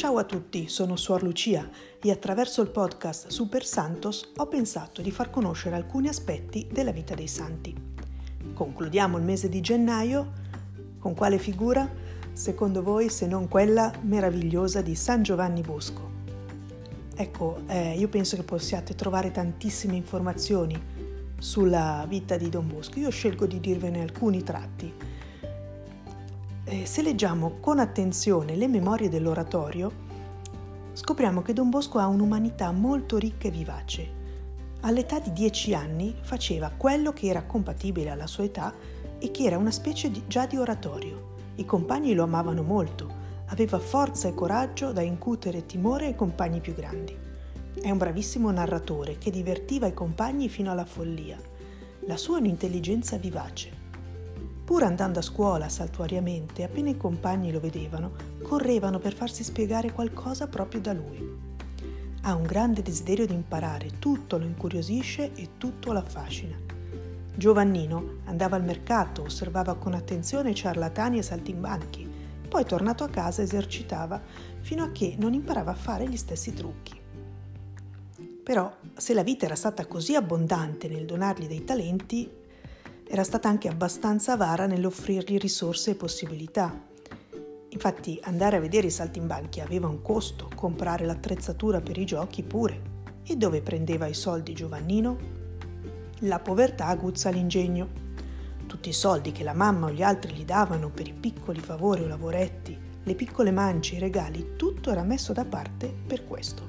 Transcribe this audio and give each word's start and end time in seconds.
Ciao 0.00 0.16
a 0.16 0.24
tutti, 0.24 0.66
sono 0.66 0.96
Suor 0.96 1.22
Lucia 1.22 1.68
e 2.02 2.10
attraverso 2.10 2.62
il 2.62 2.70
podcast 2.70 3.28
Super 3.28 3.66
Santos 3.66 4.32
ho 4.34 4.46
pensato 4.46 5.02
di 5.02 5.10
far 5.10 5.28
conoscere 5.28 5.76
alcuni 5.76 6.08
aspetti 6.08 6.66
della 6.72 6.90
vita 6.90 7.14
dei 7.14 7.28
santi. 7.28 7.76
Concludiamo 8.54 9.18
il 9.18 9.24
mese 9.24 9.50
di 9.50 9.60
gennaio 9.60 10.32
con 10.98 11.12
quale 11.12 11.36
figura, 11.36 11.86
secondo 12.32 12.82
voi, 12.82 13.10
se 13.10 13.26
non 13.26 13.46
quella 13.46 13.92
meravigliosa 14.00 14.80
di 14.80 14.94
San 14.94 15.22
Giovanni 15.22 15.60
Bosco? 15.60 16.10
Ecco, 17.14 17.58
eh, 17.66 17.94
io 17.98 18.08
penso 18.08 18.36
che 18.36 18.42
possiate 18.42 18.94
trovare 18.94 19.30
tantissime 19.30 19.96
informazioni 19.96 20.82
sulla 21.38 22.06
vita 22.08 22.38
di 22.38 22.48
Don 22.48 22.66
Bosco. 22.66 22.98
Io 23.00 23.10
scelgo 23.10 23.44
di 23.44 23.60
dirvene 23.60 24.00
alcuni 24.00 24.42
tratti. 24.42 25.09
Eh, 26.72 26.86
se 26.86 27.02
leggiamo 27.02 27.56
con 27.58 27.80
attenzione 27.80 28.54
le 28.54 28.68
memorie 28.68 29.08
dell'oratorio, 29.08 29.90
scopriamo 30.92 31.42
che 31.42 31.52
Don 31.52 31.68
Bosco 31.68 31.98
ha 31.98 32.06
un'umanità 32.06 32.70
molto 32.70 33.18
ricca 33.18 33.48
e 33.48 33.50
vivace. 33.50 34.08
All'età 34.82 35.18
di 35.18 35.32
dieci 35.32 35.74
anni 35.74 36.14
faceva 36.20 36.70
quello 36.70 37.12
che 37.12 37.26
era 37.26 37.42
compatibile 37.42 38.10
alla 38.10 38.28
sua 38.28 38.44
età 38.44 38.72
e 39.18 39.32
che 39.32 39.42
era 39.42 39.58
una 39.58 39.72
specie 39.72 40.12
di, 40.12 40.22
già 40.28 40.46
di 40.46 40.58
oratorio. 40.58 41.32
I 41.56 41.64
compagni 41.64 42.14
lo 42.14 42.22
amavano 42.22 42.62
molto 42.62 43.18
aveva 43.46 43.80
forza 43.80 44.28
e 44.28 44.34
coraggio 44.34 44.92
da 44.92 45.00
incutere 45.00 45.66
timore 45.66 46.06
ai 46.06 46.14
compagni 46.14 46.60
più 46.60 46.72
grandi. 46.72 47.18
È 47.82 47.90
un 47.90 47.98
bravissimo 47.98 48.48
narratore 48.48 49.18
che 49.18 49.32
divertiva 49.32 49.88
i 49.88 49.92
compagni 49.92 50.48
fino 50.48 50.70
alla 50.70 50.84
follia. 50.84 51.36
La 52.06 52.16
sua 52.16 52.36
è 52.36 52.40
un'intelligenza 52.40 53.16
vivace. 53.16 53.79
Pur 54.70 54.84
andando 54.84 55.18
a 55.18 55.22
scuola 55.22 55.68
saltuariamente, 55.68 56.62
appena 56.62 56.90
i 56.90 56.96
compagni 56.96 57.50
lo 57.50 57.58
vedevano, 57.58 58.12
correvano 58.40 59.00
per 59.00 59.14
farsi 59.14 59.42
spiegare 59.42 59.90
qualcosa 59.90 60.46
proprio 60.46 60.80
da 60.80 60.92
lui. 60.92 61.28
Ha 62.22 62.32
un 62.36 62.44
grande 62.44 62.80
desiderio 62.80 63.26
di 63.26 63.34
imparare, 63.34 63.98
tutto 63.98 64.38
lo 64.38 64.44
incuriosisce 64.44 65.32
e 65.34 65.56
tutto 65.58 65.92
lo 65.92 65.98
affascina. 65.98 66.56
Giovannino 67.34 68.18
andava 68.26 68.54
al 68.54 68.62
mercato, 68.62 69.22
osservava 69.22 69.74
con 69.74 69.92
attenzione 69.92 70.54
ciarlatani 70.54 71.18
e 71.18 71.22
saltimbanchi, 71.22 72.08
poi 72.48 72.64
tornato 72.64 73.02
a 73.02 73.08
casa 73.08 73.42
esercitava 73.42 74.22
fino 74.60 74.84
a 74.84 74.92
che 74.92 75.16
non 75.18 75.34
imparava 75.34 75.72
a 75.72 75.74
fare 75.74 76.08
gli 76.08 76.16
stessi 76.16 76.54
trucchi. 76.54 76.96
Però 78.44 78.72
se 78.94 79.14
la 79.14 79.24
vita 79.24 79.46
era 79.46 79.56
stata 79.56 79.84
così 79.86 80.14
abbondante 80.14 80.86
nel 80.86 81.06
donargli 81.06 81.48
dei 81.48 81.64
talenti, 81.64 82.38
era 83.12 83.24
stata 83.24 83.48
anche 83.48 83.66
abbastanza 83.66 84.34
avara 84.34 84.66
nell'offrirgli 84.66 85.36
risorse 85.36 85.90
e 85.90 85.94
possibilità. 85.96 86.86
Infatti 87.70 88.20
andare 88.22 88.56
a 88.56 88.60
vedere 88.60 88.86
i 88.86 88.92
saltimbanchi 88.92 89.60
aveva 89.60 89.88
un 89.88 90.00
costo, 90.00 90.48
comprare 90.54 91.04
l'attrezzatura 91.04 91.80
per 91.80 91.98
i 91.98 92.04
giochi 92.04 92.44
pure. 92.44 92.98
E 93.24 93.34
dove 93.34 93.62
prendeva 93.62 94.06
i 94.06 94.14
soldi 94.14 94.52
Giovannino? 94.52 95.18
La 96.20 96.38
povertà 96.38 96.86
aguzza 96.86 97.30
l'ingegno 97.30 98.08
tutti 98.70 98.90
i 98.90 98.92
soldi 98.92 99.32
che 99.32 99.42
la 99.42 99.52
mamma 99.52 99.86
o 99.86 99.90
gli 99.90 100.00
altri 100.00 100.32
gli 100.32 100.44
davano 100.44 100.90
per 100.90 101.08
i 101.08 101.12
piccoli 101.12 101.58
favori 101.58 102.04
o 102.04 102.06
lavoretti, 102.06 102.78
le 103.02 103.14
piccole 103.16 103.50
mance, 103.50 103.96
i 103.96 103.98
regali, 103.98 104.52
tutto 104.54 104.92
era 104.92 105.02
messo 105.02 105.32
da 105.32 105.44
parte 105.44 105.92
per 106.06 106.24
questo. 106.24 106.62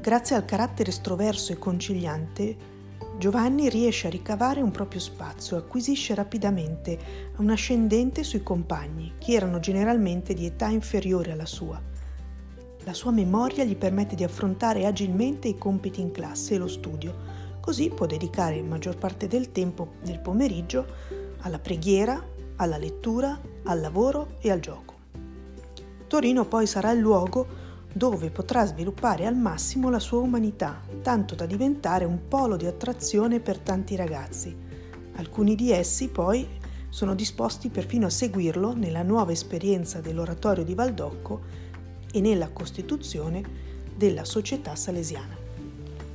Grazie 0.00 0.36
al 0.36 0.44
carattere 0.44 0.90
estroverso 0.90 1.50
e 1.50 1.58
conciliante, 1.58 2.56
Giovanni 3.20 3.68
riesce 3.68 4.06
a 4.06 4.10
ricavare 4.10 4.62
un 4.62 4.70
proprio 4.70 4.98
spazio, 4.98 5.58
acquisisce 5.58 6.14
rapidamente 6.14 6.98
un 7.36 7.50
ascendente 7.50 8.24
sui 8.24 8.42
compagni, 8.42 9.12
che 9.18 9.34
erano 9.34 9.60
generalmente 9.60 10.32
di 10.32 10.46
età 10.46 10.68
inferiore 10.68 11.32
alla 11.32 11.44
sua. 11.44 11.78
La 12.84 12.94
sua 12.94 13.10
memoria 13.10 13.62
gli 13.62 13.76
permette 13.76 14.14
di 14.14 14.24
affrontare 14.24 14.86
agilmente 14.86 15.48
i 15.48 15.58
compiti 15.58 16.00
in 16.00 16.12
classe 16.12 16.54
e 16.54 16.58
lo 16.58 16.66
studio, 16.66 17.40
Così 17.60 17.90
può 17.90 18.06
dedicare 18.06 18.62
maggior 18.62 18.96
parte 18.96 19.28
del 19.28 19.52
tempo 19.52 19.92
del 20.02 20.18
pomeriggio 20.18 20.86
alla 21.40 21.58
preghiera, 21.58 22.20
alla 22.56 22.78
lettura, 22.78 23.38
al 23.64 23.80
lavoro 23.80 24.36
e 24.40 24.50
al 24.50 24.60
gioco. 24.60 24.94
Torino 26.06 26.46
poi 26.46 26.66
sarà 26.66 26.90
il 26.90 27.00
luogo 27.00 27.59
dove 27.92 28.30
potrà 28.30 28.64
sviluppare 28.66 29.26
al 29.26 29.36
massimo 29.36 29.90
la 29.90 29.98
sua 29.98 30.20
umanità, 30.20 30.80
tanto 31.02 31.34
da 31.34 31.46
diventare 31.46 32.04
un 32.04 32.28
polo 32.28 32.56
di 32.56 32.66
attrazione 32.66 33.40
per 33.40 33.58
tanti 33.58 33.96
ragazzi. 33.96 34.56
Alcuni 35.16 35.54
di 35.54 35.72
essi 35.72 36.08
poi 36.08 36.46
sono 36.88 37.14
disposti 37.14 37.68
perfino 37.68 38.06
a 38.06 38.10
seguirlo 38.10 38.74
nella 38.74 39.02
nuova 39.02 39.32
esperienza 39.32 40.00
dell'oratorio 40.00 40.64
di 40.64 40.74
Valdocco 40.74 41.40
e 42.12 42.20
nella 42.20 42.50
costituzione 42.50 43.42
della 43.96 44.24
società 44.24 44.74
salesiana. 44.76 45.36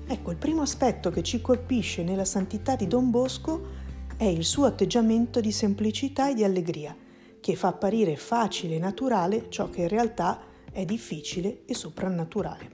Ecco, 0.08 0.32
il 0.32 0.38
primo 0.38 0.62
aspetto 0.62 1.10
che 1.10 1.24
ci 1.24 1.42
colpisce 1.42 2.04
nella 2.04 2.26
santità 2.26 2.76
di 2.76 2.88
Don 2.88 3.10
Bosco 3.10 3.84
è 4.18 4.26
il 4.26 4.46
suo 4.46 4.66
atteggiamento 4.66 5.42
di 5.42 5.52
semplicità 5.52 6.30
e 6.30 6.36
di 6.36 6.44
allegria, 6.44 6.96
che 7.40 7.56
fa 7.56 7.70
apparire 7.70 8.16
facile 8.16 8.76
e 8.76 8.80
naturale 8.80 9.48
ciò 9.50 9.70
che 9.70 9.82
in 9.82 9.88
realtà 9.88 10.40
è 10.40 10.55
difficile 10.84 11.62
e 11.66 11.74
soprannaturale. 11.74 12.70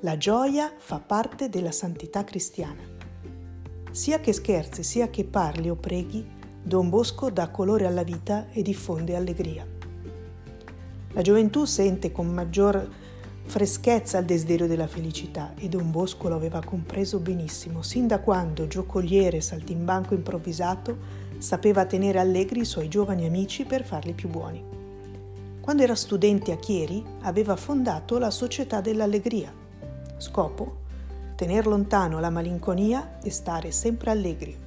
La 0.00 0.18
gioia 0.18 0.72
fa 0.76 0.98
parte 0.98 1.48
della 1.48 1.70
santità 1.70 2.24
cristiana. 2.24 2.82
Sia 3.90 4.20
che 4.20 4.32
scherzi, 4.32 4.82
sia 4.82 5.08
che 5.08 5.24
parli 5.24 5.70
o 5.70 5.76
preghi, 5.76 6.26
Don 6.62 6.88
Bosco 6.88 7.30
dà 7.30 7.48
colore 7.48 7.86
alla 7.86 8.02
vita 8.02 8.50
e 8.50 8.62
diffonde 8.62 9.16
allegria. 9.16 9.66
La 11.12 11.22
gioventù 11.22 11.64
sente 11.64 12.10
con 12.10 12.26
maggior 12.26 12.88
freschezza 13.44 14.18
al 14.18 14.24
desiderio 14.24 14.66
della 14.66 14.86
felicità 14.86 15.54
e 15.56 15.68
Don 15.68 15.90
Bosco 15.90 16.28
lo 16.28 16.36
aveva 16.36 16.62
compreso 16.64 17.18
benissimo, 17.18 17.82
sin 17.82 18.06
da 18.06 18.20
quando, 18.20 18.66
giocoliere 18.66 19.40
saltimbanco 19.40 20.14
improvvisato, 20.14 20.96
sapeva 21.38 21.84
tenere 21.84 22.18
allegri 22.18 22.60
i 22.60 22.64
suoi 22.64 22.88
giovani 22.88 23.26
amici 23.26 23.64
per 23.64 23.84
farli 23.84 24.14
più 24.14 24.28
buoni. 24.28 24.81
Quando 25.62 25.84
era 25.84 25.94
studente 25.94 26.50
a 26.50 26.56
Chieri 26.56 27.04
aveva 27.20 27.54
fondato 27.54 28.18
la 28.18 28.32
Società 28.32 28.80
dell'Allegria. 28.80 29.54
Scopo? 30.16 30.80
Tener 31.36 31.68
lontano 31.68 32.18
la 32.18 32.30
malinconia 32.30 33.20
e 33.22 33.30
stare 33.30 33.70
sempre 33.70 34.10
allegri. 34.10 34.58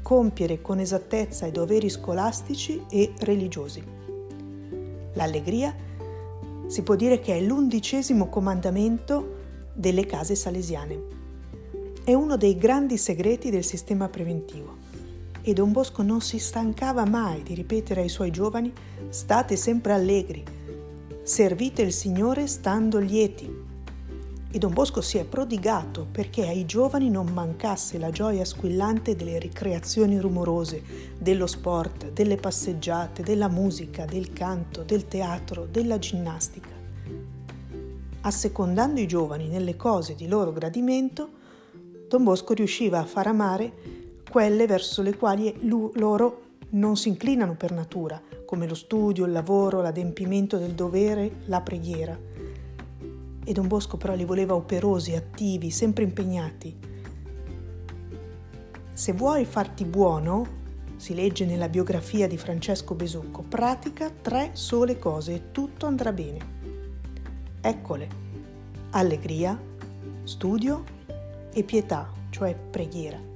Compiere 0.00 0.60
con 0.60 0.78
esattezza 0.78 1.46
i 1.46 1.50
doveri 1.50 1.90
scolastici 1.90 2.80
e 2.88 3.12
religiosi. 3.18 3.82
L'allegria 5.14 5.74
si 6.68 6.82
può 6.82 6.94
dire 6.94 7.18
che 7.18 7.36
è 7.36 7.40
l'undicesimo 7.40 8.28
comandamento 8.28 9.38
delle 9.72 10.06
case 10.06 10.36
salesiane. 10.36 11.02
È 12.04 12.14
uno 12.14 12.36
dei 12.36 12.56
grandi 12.56 12.98
segreti 12.98 13.50
del 13.50 13.64
sistema 13.64 14.08
preventivo 14.08 14.89
e 15.42 15.52
Don 15.52 15.72
Bosco 15.72 16.02
non 16.02 16.20
si 16.20 16.38
stancava 16.38 17.04
mai 17.04 17.42
di 17.42 17.54
ripetere 17.54 18.02
ai 18.02 18.08
suoi 18.08 18.30
giovani 18.30 18.72
state 19.08 19.56
sempre 19.56 19.92
allegri, 19.92 20.44
servite 21.22 21.82
il 21.82 21.92
Signore 21.92 22.46
stando 22.46 22.98
lieti, 22.98 23.68
e 24.52 24.58
Don 24.58 24.72
Bosco 24.72 25.00
si 25.00 25.16
è 25.16 25.24
prodigato 25.24 26.08
perché 26.10 26.48
ai 26.48 26.66
giovani 26.66 27.08
non 27.08 27.28
mancasse 27.28 27.98
la 27.98 28.10
gioia 28.10 28.44
squillante 28.44 29.14
delle 29.14 29.38
ricreazioni 29.38 30.18
rumorose, 30.18 30.82
dello 31.16 31.46
sport, 31.46 32.10
delle 32.10 32.34
passeggiate, 32.34 33.22
della 33.22 33.48
musica, 33.48 34.06
del 34.06 34.32
canto, 34.32 34.82
del 34.82 35.06
teatro, 35.06 35.68
della 35.70 36.00
ginnastica. 36.00 36.68
Assecondando 38.22 39.00
i 39.00 39.06
giovani 39.06 39.46
nelle 39.46 39.76
cose 39.76 40.16
di 40.16 40.26
loro 40.26 40.52
gradimento, 40.52 41.30
Don 42.08 42.24
Bosco 42.24 42.52
riusciva 42.52 42.98
a 42.98 43.04
far 43.04 43.28
amare 43.28 43.99
quelle 44.30 44.66
verso 44.66 45.02
le 45.02 45.16
quali 45.16 45.54
loro 45.62 46.42
non 46.70 46.96
si 46.96 47.08
inclinano 47.08 47.54
per 47.54 47.72
natura, 47.72 48.18
come 48.46 48.66
lo 48.66 48.74
studio, 48.74 49.26
il 49.26 49.32
lavoro, 49.32 49.82
l'adempimento 49.82 50.56
del 50.56 50.72
dovere, 50.72 51.30
la 51.46 51.60
preghiera 51.60 52.18
e 53.44 53.52
Don 53.52 53.66
Bosco 53.66 53.96
però 53.96 54.14
li 54.14 54.24
voleva 54.24 54.54
operosi, 54.54 55.14
attivi, 55.16 55.70
sempre 55.70 56.04
impegnati. 56.04 56.76
Se 58.92 59.12
vuoi 59.12 59.44
farti 59.44 59.84
buono, 59.84 60.58
si 60.96 61.14
legge 61.14 61.46
nella 61.46 61.68
biografia 61.68 62.28
di 62.28 62.36
Francesco 62.36 62.94
Besucco, 62.94 63.42
pratica 63.42 64.10
tre 64.10 64.50
sole 64.52 64.98
cose 64.98 65.34
e 65.34 65.42
tutto 65.50 65.86
andrà 65.86 66.12
bene. 66.12 66.58
Eccole, 67.60 68.08
allegria, 68.90 69.58
studio 70.22 70.84
e 71.52 71.62
pietà, 71.64 72.08
cioè 72.28 72.54
preghiera. 72.54 73.29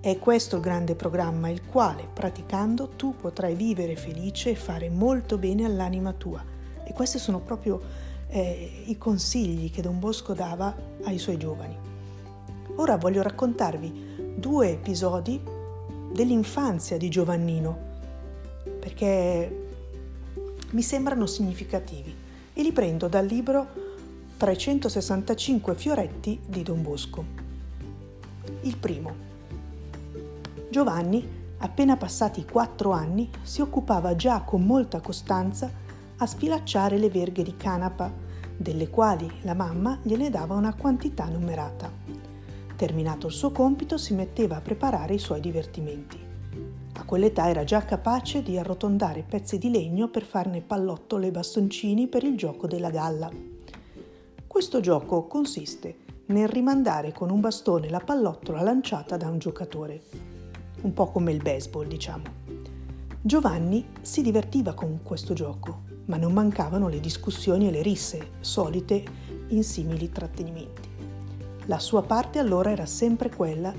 È 0.00 0.16
questo 0.18 0.56
il 0.56 0.62
grande 0.62 0.94
programma, 0.94 1.48
il 1.48 1.64
quale, 1.66 2.08
praticando, 2.12 2.90
tu 2.90 3.16
potrai 3.16 3.56
vivere 3.56 3.96
felice 3.96 4.50
e 4.50 4.54
fare 4.54 4.88
molto 4.88 5.38
bene 5.38 5.64
all'anima 5.64 6.12
tua. 6.12 6.40
E 6.84 6.92
queste 6.92 7.18
sono 7.18 7.40
proprio 7.40 7.80
eh, 8.28 8.84
i 8.86 8.96
consigli 8.96 9.72
che 9.72 9.82
Don 9.82 9.98
Bosco 9.98 10.34
dava 10.34 10.72
ai 11.02 11.18
suoi 11.18 11.36
giovani. 11.36 11.76
Ora 12.76 12.96
voglio 12.96 13.22
raccontarvi 13.22 14.36
due 14.36 14.70
episodi 14.70 15.42
dell'infanzia 16.12 16.96
di 16.96 17.08
Giovannino, 17.08 17.78
perché 18.78 19.66
mi 20.70 20.82
sembrano 20.82 21.26
significativi 21.26 22.14
e 22.52 22.62
li 22.62 22.70
prendo 22.70 23.08
dal 23.08 23.26
libro 23.26 23.66
365 24.36 25.74
fioretti 25.74 26.38
di 26.46 26.62
Don 26.62 26.82
Bosco. 26.82 27.24
Il 28.60 28.76
primo. 28.76 29.27
Giovanni, 30.70 31.26
appena 31.58 31.96
passati 31.96 32.44
quattro 32.44 32.90
anni, 32.92 33.30
si 33.40 33.62
occupava 33.62 34.14
già 34.14 34.42
con 34.42 34.66
molta 34.66 35.00
costanza 35.00 35.70
a 36.18 36.26
sfilacciare 36.26 36.98
le 36.98 37.08
verghe 37.08 37.42
di 37.42 37.56
canapa, 37.56 38.12
delle 38.54 38.90
quali 38.90 39.30
la 39.42 39.54
mamma 39.54 39.98
gliene 40.02 40.28
dava 40.28 40.54
una 40.54 40.74
quantità 40.74 41.24
numerata. 41.26 41.90
Terminato 42.76 43.28
il 43.28 43.32
suo 43.32 43.50
compito 43.50 43.96
si 43.96 44.12
metteva 44.14 44.56
a 44.56 44.60
preparare 44.60 45.14
i 45.14 45.18
suoi 45.18 45.40
divertimenti. 45.40 46.18
A 46.92 47.04
quell'età 47.04 47.48
era 47.48 47.64
già 47.64 47.84
capace 47.84 48.42
di 48.42 48.58
arrotondare 48.58 49.24
pezzi 49.26 49.56
di 49.56 49.70
legno 49.70 50.08
per 50.08 50.24
farne 50.24 50.60
pallottole 50.60 51.28
e 51.28 51.30
bastoncini 51.30 52.08
per 52.08 52.24
il 52.24 52.36
gioco 52.36 52.66
della 52.66 52.90
galla. 52.90 53.30
Questo 54.46 54.80
gioco 54.80 55.26
consiste 55.26 55.96
nel 56.26 56.48
rimandare 56.48 57.12
con 57.12 57.30
un 57.30 57.40
bastone 57.40 57.88
la 57.88 58.00
pallottola 58.00 58.60
lanciata 58.60 59.16
da 59.16 59.28
un 59.28 59.38
giocatore, 59.38 60.02
un 60.82 60.92
po' 60.92 61.10
come 61.10 61.32
il 61.32 61.42
baseball 61.42 61.86
diciamo. 61.86 62.24
Giovanni 63.20 63.86
si 64.00 64.22
divertiva 64.22 64.74
con 64.74 65.00
questo 65.02 65.34
gioco, 65.34 65.82
ma 66.06 66.16
non 66.16 66.32
mancavano 66.32 66.88
le 66.88 67.00
discussioni 67.00 67.68
e 67.68 67.70
le 67.70 67.82
risse 67.82 68.30
solite 68.40 69.02
in 69.48 69.64
simili 69.64 70.10
trattenimenti. 70.10 70.88
La 71.66 71.78
sua 71.78 72.02
parte 72.02 72.38
allora 72.38 72.70
era 72.70 72.86
sempre 72.86 73.30
quella 73.30 73.74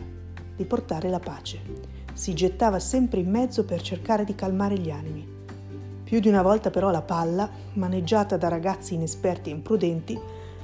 di 0.55 0.65
portare 0.65 1.09
la 1.09 1.19
pace 1.19 1.89
si 2.19 2.33
gettava 2.33 2.79
sempre 2.79 3.21
in 3.21 3.29
mezzo 3.29 3.63
per 3.63 3.81
cercare 3.81 4.25
di 4.25 4.35
calmare 4.35 4.77
gli 4.77 4.89
animi. 4.89 5.25
Più 6.03 6.19
di 6.19 6.27
una 6.27 6.41
volta 6.41 6.69
però 6.69 6.91
la 6.91 7.01
palla, 7.01 7.49
maneggiata 7.75 8.35
da 8.35 8.49
ragazzi 8.49 8.95
inesperti 8.95 9.49
e 9.49 9.53
imprudenti, 9.53 10.19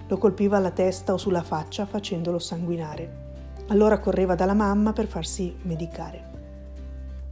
lo 0.06 0.18
colpiva 0.18 0.58
alla 0.58 0.72
testa 0.72 1.14
o 1.14 1.18
sulla 1.18 1.44
faccia 1.44 1.86
facendolo 1.86 2.40
sanguinare. 2.40 3.25
Allora 3.68 3.98
correva 3.98 4.36
dalla 4.36 4.54
mamma 4.54 4.94
per 4.94 5.08
farsi 5.08 5.56
medicare. 5.64 6.34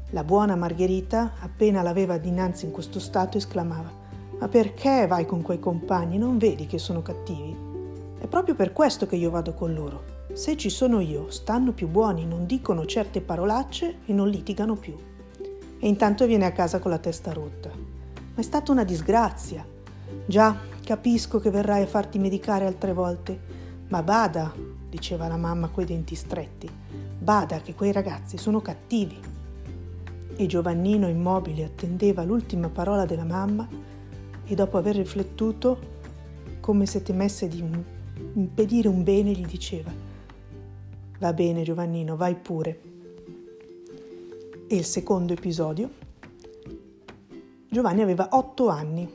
La 0.10 0.24
buona 0.24 0.56
Margherita, 0.56 1.34
appena 1.40 1.84
l'aveva 1.84 2.18
dinanzi 2.18 2.66
in 2.66 2.72
questo 2.72 3.00
stato, 3.00 3.38
esclamava 3.38 3.92
Ma 4.40 4.48
perché 4.48 5.06
vai 5.06 5.28
con 5.28 5.44
quei 5.44 5.60
compagni? 5.60 6.18
Non 6.18 6.40
vedi 6.40 6.66
che 6.66 6.80
sono 6.80 7.04
cattivi? 7.04 7.56
È 8.18 8.26
proprio 8.26 8.56
per 8.56 8.74
questo 8.74 9.06
che 9.06 9.16
io 9.16 9.30
vado 9.30 9.54
con 9.54 9.76
loro. 9.76 10.22
Se 10.34 10.58
ci 10.58 10.72
sono 10.72 11.02
io, 11.02 11.30
stanno 11.30 11.72
più 11.72 11.88
buoni, 11.88 12.26
non 12.26 12.48
dicono 12.48 12.86
certe 12.88 13.22
parolacce 13.22 14.00
e 14.06 14.14
non 14.14 14.28
litigano 14.30 14.76
più. 14.76 14.98
E 15.80 15.88
intanto 15.88 16.26
viene 16.26 16.46
a 16.46 16.52
casa 16.52 16.80
con 16.80 16.90
la 16.90 16.98
testa 16.98 17.32
rotta. 17.32 17.70
Ma 17.70 18.40
è 18.40 18.42
stata 18.42 18.72
una 18.72 18.84
disgrazia. 18.84 19.64
Già, 20.26 20.58
capisco 20.84 21.40
che 21.40 21.52
verrai 21.52 21.84
a 21.84 21.88
farti 21.88 22.18
medicare 22.18 22.66
altre 22.66 22.94
volte, 22.94 23.40
ma 23.90 24.02
bada, 24.02 24.82
diceva 24.94 25.28
la 25.28 25.38
mamma 25.38 25.70
coi 25.70 25.86
denti 25.86 26.14
stretti, 26.14 26.70
bada 27.18 27.62
che 27.62 27.74
quei 27.74 27.92
ragazzi 27.92 28.38
sono 28.38 28.62
cattivi. 28.62 29.20
E 30.36 30.46
Giovannino 30.46 31.08
immobile 31.08 31.64
attendeva 31.64 32.24
l'ultima 32.24 32.70
parola 32.70 33.06
della 33.06 33.24
mamma 33.24 33.68
e 34.46 34.54
dopo 34.54 34.78
aver 34.78 34.98
riflettuto, 34.98 35.92
come 36.60 36.86
se 36.86 37.02
temesse 37.02 37.48
di 37.48 37.64
impedire 38.34 38.88
un 38.88 39.04
bene, 39.04 39.32
gli 39.32 39.46
diceva 39.46 39.92
Va 41.18 41.34
bene 41.34 41.64
Giovannino, 41.64 42.16
vai 42.16 42.36
pure. 42.36 42.82
E 44.68 44.76
il 44.76 44.86
secondo 44.86 45.34
episodio. 45.34 45.90
Giovanni 47.68 48.02
aveva 48.02 48.28
otto 48.32 48.68
anni 48.68 49.10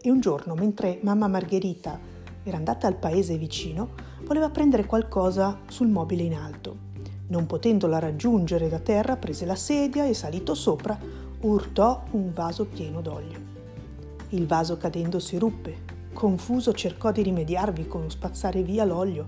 e 0.00 0.10
un 0.10 0.20
giorno, 0.20 0.54
mentre 0.54 1.00
mamma 1.02 1.26
Margherita 1.26 1.98
era 2.44 2.56
andata 2.56 2.86
al 2.86 2.96
paese 2.96 3.36
vicino, 3.36 4.10
voleva 4.24 4.50
prendere 4.50 4.86
qualcosa 4.86 5.58
sul 5.68 5.88
mobile 5.88 6.22
in 6.22 6.34
alto. 6.34 6.90
Non 7.28 7.46
potendola 7.46 7.98
raggiungere 7.98 8.68
da 8.68 8.78
terra, 8.78 9.16
prese 9.16 9.46
la 9.46 9.54
sedia 9.54 10.06
e 10.06 10.14
salito 10.14 10.54
sopra, 10.54 10.98
urtò 11.40 12.04
un 12.12 12.32
vaso 12.32 12.66
pieno 12.66 13.00
d'olio. 13.00 13.50
Il 14.30 14.46
vaso 14.46 14.76
cadendo 14.76 15.18
si 15.18 15.38
ruppe. 15.38 15.90
Confuso 16.12 16.72
cercò 16.72 17.10
di 17.10 17.22
rimediarvi 17.22 17.86
con 17.86 18.10
spazzare 18.10 18.62
via 18.62 18.84
l'olio, 18.84 19.26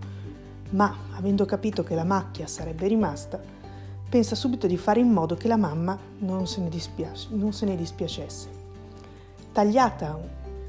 ma 0.71 0.95
avendo 1.17 1.45
capito 1.45 1.83
che 1.83 1.95
la 1.95 2.05
macchia 2.05 2.47
sarebbe 2.47 2.87
rimasta, 2.87 3.41
pensa 4.09 4.35
subito 4.35 4.67
di 4.67 4.77
fare 4.77 5.01
in 5.01 5.11
modo 5.11 5.35
che 5.35 5.49
la 5.49 5.57
mamma 5.57 5.99
non 6.19 6.47
se 6.47 6.61
ne, 6.61 6.69
dispiace, 6.69 7.29
non 7.31 7.53
se 7.53 7.65
ne 7.65 7.75
dispiacesse. 7.75 8.49
Tagliata 9.51 10.19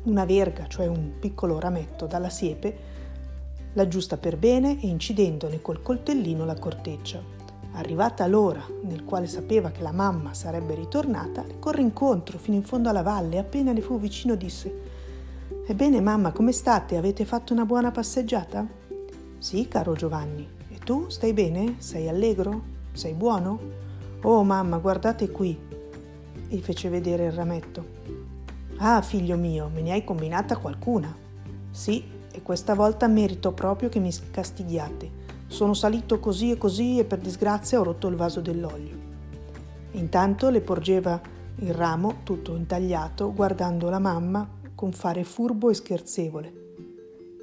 una 0.04 0.26
verga, 0.26 0.68
cioè 0.68 0.88
un 0.88 1.14
piccolo 1.20 1.60
rametto 1.60 2.06
dalla 2.06 2.30
siepe, 2.30 2.95
l'aggiusta 3.76 4.18
per 4.18 4.38
bene 4.38 4.82
e 4.82 4.88
incidendone 4.88 5.62
col 5.62 5.82
coltellino 5.82 6.44
la 6.44 6.58
corteccia. 6.58 7.22
Arrivata 7.74 8.26
l'ora 8.26 8.66
nel 8.84 9.04
quale 9.04 9.28
sapeva 9.28 9.70
che 9.70 9.82
la 9.82 9.92
mamma 9.92 10.34
sarebbe 10.34 10.76
ritornata, 10.76 11.44
le 11.46 11.60
corre 11.60 11.82
incontro 11.82 12.38
fino 12.38 12.56
in 12.56 12.64
fondo 12.64 12.90
alla 12.90 13.02
valle 13.02 13.36
e 13.36 13.40
appena 13.40 13.74
le 13.74 13.82
fu 13.82 14.00
vicino 14.00 14.36
disse 14.36 14.94
Ebbene 15.68 16.00
mamma, 16.00 16.32
come 16.32 16.52
state? 16.52 16.96
Avete 16.96 17.26
fatto 17.26 17.52
una 17.52 17.66
buona 17.66 17.92
passeggiata? 17.92 18.66
Sì, 19.38 19.68
caro 19.68 19.94
Giovanni. 19.94 20.48
E 20.70 20.78
tu 20.80 21.10
stai 21.10 21.34
bene? 21.34 21.76
Sei 21.80 22.08
allegro? 22.08 22.74
Sei 22.94 23.14
buono? 23.14 23.60
Oh 24.22 24.44
mamma, 24.44 24.78
guardate 24.78 25.30
qui. 25.30 25.58
E 26.48 26.58
fece 26.60 26.90
vedere 26.90 27.26
il 27.26 27.32
rametto. 27.32 27.86
Ah, 28.78 29.02
figlio 29.02 29.38
mio, 29.38 29.70
me 29.74 29.82
ne 29.82 29.92
hai 29.92 30.04
combinata 30.04 30.58
qualcuna. 30.58 31.14
Sì, 31.72 32.04
e 32.36 32.42
questa 32.42 32.76
volta 32.76 33.08
merito 33.08 33.54
proprio 33.54 33.90
che 33.90 34.00
mi 34.00 34.12
castighiate. 34.30 35.24
Sono 35.48 35.74
salito 35.74 36.20
così 36.20 36.52
e 36.52 36.58
così 36.58 37.00
e 37.00 37.06
per 37.06 37.20
disgrazia 37.20 37.80
ho 37.80 37.84
rotto 37.84 38.08
il 38.08 38.16
vaso 38.16 38.42
dell'olio. 38.42 39.04
Intanto 39.92 40.50
le 40.50 40.62
porgeva 40.62 41.22
il 41.60 41.74
ramo 41.74 42.18
tutto 42.24 42.56
intagliato, 42.56 43.34
guardando 43.34 43.90
la 43.90 44.00
mamma 44.00 44.48
con 44.76 44.92
fare 44.92 45.24
furbo 45.24 45.70
e 45.70 45.74
scherzevole. 45.74 46.54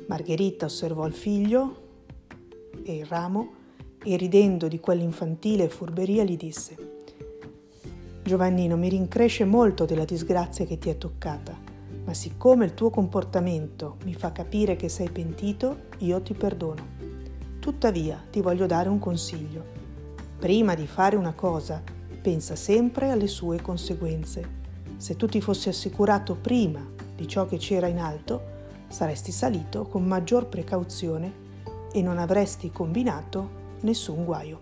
Margherita 0.07 0.67
osservò 0.67 1.07
il 1.07 1.15
figlio, 1.15 1.83
e 2.85 2.97
il 2.97 3.07
ramo 3.07 3.61
e 4.05 4.17
ridendo 4.17 4.69
di 4.69 4.81
quell'infantile 4.81 5.69
furberia 5.69 6.25
gli 6.25 6.37
disse 6.37 6.91
Giovannino, 8.23 8.77
mi 8.77 8.89
rincresce 8.89 9.45
molto 9.45 9.85
della 9.85 10.05
disgrazia 10.05 10.65
che 10.65 10.79
ti 10.79 10.89
è 10.89 10.97
toccata, 10.97 11.57
ma 12.05 12.15
siccome 12.15 12.65
il 12.65 12.75
tuo 12.75 12.91
comportamento 12.91 13.97
mi 14.05 14.15
fa 14.15 14.33
capire 14.33 14.77
che 14.77 14.89
sei 14.89 15.11
pentito, 15.11 15.89
io 15.99 16.21
ti 16.21 16.35
perdono. 16.35 17.01
Tuttavia 17.61 18.21
ti 18.31 18.41
voglio 18.41 18.67
dare 18.67 18.89
un 18.89 18.99
consiglio. 18.99 19.65
Prima 20.39 20.75
di 20.75 20.87
fare 20.87 21.15
una 21.15 21.33
cosa, 21.33 21.81
pensa 22.21 22.57
sempre 22.57 23.11
alle 23.11 23.29
sue 23.29 23.63
conseguenze. 23.63 24.61
Se 24.97 25.17
tu 25.17 25.27
ti 25.27 25.41
fossi 25.41 25.69
assicurato 25.69 26.35
prima 26.35 26.85
di 27.15 27.29
ciò 27.29 27.47
che 27.47 27.57
c'era 27.57 27.87
in 27.87 27.99
alto, 27.99 28.51
saresti 28.89 29.31
salito 29.31 29.85
con 29.85 30.05
maggior 30.05 30.47
precauzione 30.47 31.33
e 31.93 32.03
non 32.03 32.19
avresti 32.19 32.71
combinato 32.71 33.61
nessun 33.81 34.25
guaio. 34.25 34.61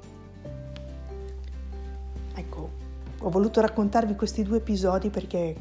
Ecco, 2.35 2.71
ho 3.21 3.31
voluto 3.31 3.61
raccontarvi 3.61 4.15
questi 4.15 4.43
due 4.43 4.59
episodi 4.59 5.11
perché 5.11 5.57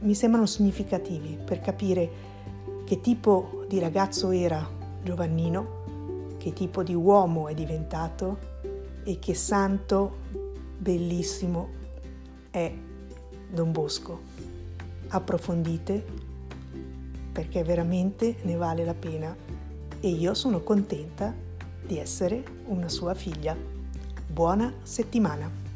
mi 0.00 0.14
sembrano 0.14 0.46
significativi 0.46 1.38
per 1.44 1.60
capire 1.60 2.28
che 2.84 3.00
tipo 3.00 3.64
di 3.68 3.78
ragazzo 3.78 4.30
era 4.30 4.66
Giovannino, 5.02 6.36
che 6.38 6.52
tipo 6.52 6.82
di 6.82 6.94
uomo 6.94 7.48
è 7.48 7.54
diventato 7.54 8.38
e 9.04 9.18
che 9.18 9.34
santo 9.34 10.18
bellissimo 10.78 11.68
è 12.50 12.72
Don 13.50 13.72
Bosco. 13.72 14.20
Approfondite 15.08 16.04
perché 17.32 17.62
veramente 17.62 18.36
ne 18.42 18.56
vale 18.56 18.84
la 18.84 18.94
pena 18.94 19.36
e 20.00 20.08
io 20.08 20.34
sono 20.34 20.60
contenta 20.60 21.34
di 21.86 21.98
essere 21.98 22.42
una 22.66 22.88
sua 22.88 23.14
figlia. 23.14 23.56
Buona 24.26 24.72
settimana! 24.82 25.69